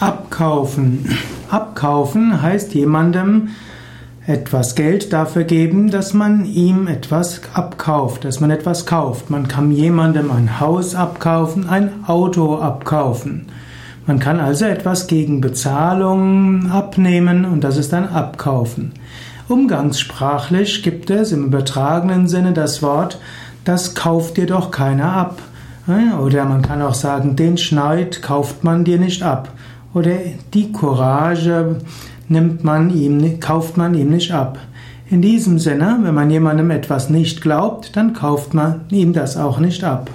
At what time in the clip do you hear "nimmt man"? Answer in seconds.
32.28-32.90